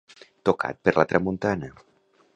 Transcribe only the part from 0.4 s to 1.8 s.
Tocat per la tramuntana.